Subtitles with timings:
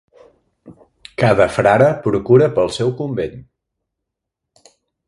[1.23, 3.39] Cada frare procura pel seu convent.